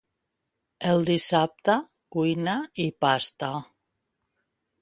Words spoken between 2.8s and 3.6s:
i pasta.